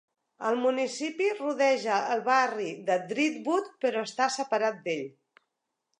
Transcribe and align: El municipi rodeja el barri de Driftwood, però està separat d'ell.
El 0.51 0.55
municipi 0.61 1.27
rodeja 1.41 1.99
el 2.15 2.25
barri 2.29 2.67
de 2.89 2.97
Driftwood, 3.13 3.69
però 3.85 4.05
està 4.11 4.31
separat 4.41 4.85
d'ell. 4.89 5.05